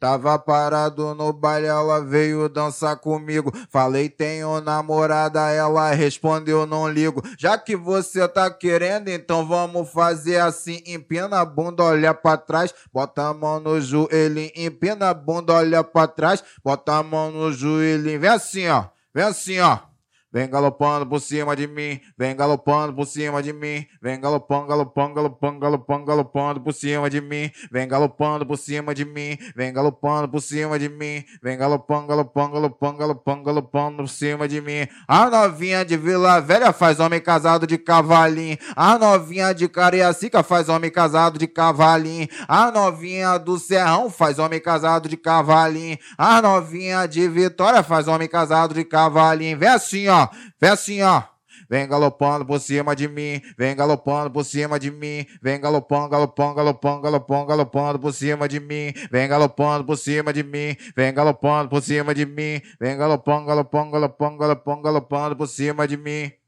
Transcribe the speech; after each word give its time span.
Tava 0.00 0.38
parado 0.38 1.14
no 1.14 1.30
baile, 1.30 1.66
ela 1.66 2.02
veio 2.02 2.48
dançar 2.48 2.96
comigo. 2.96 3.52
Falei, 3.68 4.08
tenho 4.08 4.58
namorada, 4.62 5.50
ela 5.50 5.90
respondeu, 5.90 6.64
não 6.64 6.88
ligo. 6.88 7.22
Já 7.36 7.58
que 7.58 7.76
você 7.76 8.26
tá 8.26 8.50
querendo, 8.50 9.08
então 9.08 9.46
vamos 9.46 9.90
fazer 9.90 10.38
assim. 10.38 10.82
Empina 10.86 11.40
a 11.40 11.44
bunda, 11.44 11.82
olha 11.82 12.14
pra 12.14 12.38
trás, 12.38 12.72
bota 12.90 13.28
a 13.28 13.34
mão 13.34 13.60
no 13.60 13.78
joelho. 13.78 14.50
Empina 14.56 15.10
a 15.10 15.14
bunda, 15.14 15.52
olha 15.52 15.84
pra 15.84 16.06
trás, 16.06 16.42
bota 16.64 16.94
a 16.94 17.02
mão 17.02 17.30
no 17.30 17.52
joelho. 17.52 18.18
Vem 18.18 18.30
assim, 18.30 18.68
ó. 18.68 18.84
Vem 19.14 19.24
assim, 19.24 19.60
ó. 19.60 19.89
Vem 20.32 20.48
galopando 20.48 21.04
por 21.04 21.20
cima 21.20 21.56
de 21.56 21.66
mim, 21.66 22.00
vem 22.16 22.36
galopando 22.36 22.94
por 22.94 23.04
cima 23.04 23.42
de 23.42 23.52
mim, 23.52 23.84
vem 24.00 24.20
galopando, 24.20 24.68
galopando, 24.68 25.14
galopando, 25.14 25.58
galopando, 25.58 26.04
galopando 26.04 26.60
por 26.60 26.72
cima 26.72 27.10
de 27.10 27.20
mim, 27.20 27.50
vem 27.68 27.88
galopando 27.88 28.46
por 28.46 28.56
cima 28.56 28.94
de 28.94 29.04
mim, 29.04 29.36
vem 29.56 29.72
galopando 29.72 30.28
por 30.28 30.40
cima 30.40 30.78
de 30.78 30.88
mim, 30.88 31.24
vem 31.42 31.58
galopando, 31.58 32.06
galopando, 32.06 32.52
galopando, 32.52 32.98
galopando, 32.98 33.42
galopando 33.42 33.96
por 33.96 34.08
cima 34.08 34.46
de 34.46 34.60
mim. 34.60 34.86
A 35.08 35.28
novinha 35.28 35.84
de 35.84 35.96
Vila 35.96 36.38
Velha 36.40 36.72
faz 36.72 37.00
homem 37.00 37.20
casado 37.20 37.66
de 37.66 37.76
cavalinho, 37.76 38.56
a 38.76 38.96
novinha 38.96 39.52
de 39.52 39.68
Cariacica 39.68 40.44
faz 40.44 40.68
homem 40.68 40.92
casado 40.92 41.40
de 41.40 41.48
cavalinho, 41.48 42.28
a 42.46 42.70
novinha 42.70 43.36
do 43.36 43.58
Serrão 43.58 44.08
faz 44.08 44.38
homem 44.38 44.60
casado 44.60 45.08
de 45.08 45.16
cavalinho, 45.16 45.98
a 46.16 46.40
novinha 46.40 47.06
de 47.06 47.28
Vitória 47.28 47.82
faz 47.82 48.06
homem 48.06 48.28
casado 48.28 48.74
de 48.74 48.84
cavalinho. 48.84 49.58
Vem 49.58 49.68
assim, 49.68 50.06
ó. 50.06 50.19
Vem 50.60 50.70
assim, 50.70 51.02
ó. 51.02 51.22
Vem 51.68 51.86
galopando 51.86 52.44
por 52.44 52.58
cima 52.58 52.96
de 52.96 53.06
mim, 53.06 53.40
vem 53.56 53.76
galopando 53.76 54.30
por 54.30 54.44
cima 54.44 54.78
de 54.78 54.90
mim, 54.90 55.24
vem 55.40 55.60
galopando, 55.60 56.08
galopando, 56.08 56.54
galopando, 56.54 57.02
galopando, 57.02 57.46
galopando 57.46 57.98
por 58.00 58.12
cima 58.12 58.48
de 58.48 58.58
mim, 58.58 58.92
vem 59.08 59.28
galopando 59.28 59.84
por 59.84 59.96
cima 59.96 60.32
de 60.32 60.42
mim, 60.42 60.76
vem 60.96 61.14
galopando 61.14 61.68
por 61.68 61.80
cima 61.80 62.12
de 62.12 62.26
mim, 62.26 62.60
vem 62.80 62.96
galopando, 62.96 63.46
galopando, 63.46 63.92
galopando, 63.92 64.38
galopando, 64.38 64.82
galopando 64.82 65.36
por 65.36 65.46
cima 65.46 65.86
de 65.86 65.96
mim. 65.96 66.39